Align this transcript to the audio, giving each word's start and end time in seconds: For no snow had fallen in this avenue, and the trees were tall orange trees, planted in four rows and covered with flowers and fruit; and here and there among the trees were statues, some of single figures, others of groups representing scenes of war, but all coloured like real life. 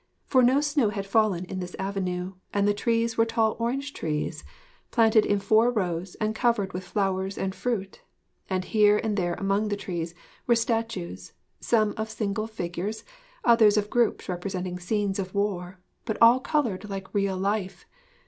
For 0.25 0.41
no 0.41 0.61
snow 0.61 0.89
had 0.89 1.05
fallen 1.05 1.45
in 1.45 1.59
this 1.59 1.75
avenue, 1.77 2.33
and 2.51 2.67
the 2.67 2.73
trees 2.73 3.19
were 3.19 3.23
tall 3.25 3.55
orange 3.59 3.93
trees, 3.93 4.43
planted 4.89 5.27
in 5.27 5.37
four 5.39 5.69
rows 5.69 6.15
and 6.15 6.33
covered 6.33 6.73
with 6.73 6.83
flowers 6.83 7.37
and 7.37 7.53
fruit; 7.53 8.01
and 8.49 8.65
here 8.65 8.97
and 8.97 9.15
there 9.15 9.35
among 9.35 9.67
the 9.67 9.77
trees 9.77 10.15
were 10.47 10.55
statues, 10.55 11.33
some 11.59 11.93
of 11.97 12.09
single 12.09 12.47
figures, 12.47 13.03
others 13.45 13.77
of 13.77 13.91
groups 13.91 14.27
representing 14.27 14.79
scenes 14.79 15.19
of 15.19 15.35
war, 15.35 15.79
but 16.05 16.17
all 16.19 16.39
coloured 16.39 16.89
like 16.89 17.13
real 17.13 17.37
life. 17.37 17.85